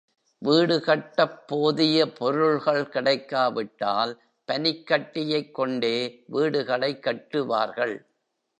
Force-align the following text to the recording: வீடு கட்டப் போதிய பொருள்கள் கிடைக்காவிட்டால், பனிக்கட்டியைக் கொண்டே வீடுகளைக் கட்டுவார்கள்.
வீடு 0.37 0.81
கட்டப் 0.81 1.47
போதிய 1.47 2.11
பொருள்கள் 2.11 2.89
கிடைக்காவிட்டால், 2.89 4.21
பனிக்கட்டியைக் 4.47 5.51
கொண்டே 5.51 6.23
வீடுகளைக் 6.31 7.05
கட்டுவார்கள். 7.05 8.05